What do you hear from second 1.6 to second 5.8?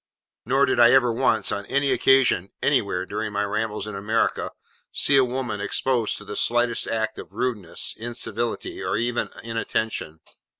any occasion, anywhere, during my rambles in America, see a woman